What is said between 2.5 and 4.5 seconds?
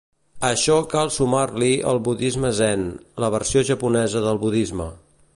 zen, la versió japonesa del